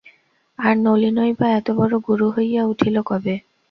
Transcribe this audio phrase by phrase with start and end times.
[0.59, 3.35] আর নলিনই বা এতবড়ো গুরু হইয়া উঠিল কবে?